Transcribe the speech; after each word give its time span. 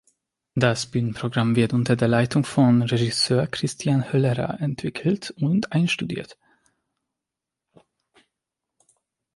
Das 0.55 0.87
Bühnenprogramm 0.87 1.55
wird 1.55 1.73
unter 1.73 1.95
der 1.95 2.07
Leitung 2.07 2.43
von 2.43 2.81
Regisseur 2.81 3.45
Christian 3.45 4.11
Höllerer 4.11 4.59
entwickelt 4.59 5.29
und 5.29 5.71
einstudiert. 5.73 6.39